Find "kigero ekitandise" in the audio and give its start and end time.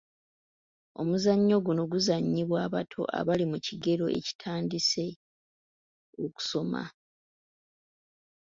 3.65-5.05